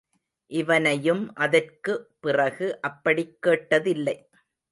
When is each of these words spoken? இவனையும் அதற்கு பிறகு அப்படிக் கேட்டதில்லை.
இவனையும் 0.51 1.35
அதற்கு 1.35 1.93
பிறகு 2.19 2.81
அப்படிக் 2.81 3.37
கேட்டதில்லை. 3.47 4.15